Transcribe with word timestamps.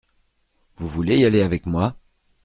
Vous 0.77 0.87
voulez 0.87 1.19
y 1.19 1.25
aller 1.25 1.43
avec 1.43 1.67
moi? 1.67 1.95